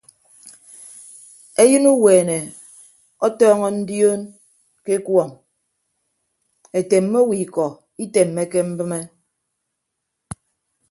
Eyịn 1.61 1.85
uweene 1.93 2.37
ọtọọñọ 3.25 3.67
ndioon 3.79 4.21
ke 4.83 4.91
ekuọñ 4.99 5.29
etemme 6.79 7.17
owo 7.23 7.33
ikọ 7.43 7.65
itemmeke 8.03 8.59
mbịme. 8.69 8.99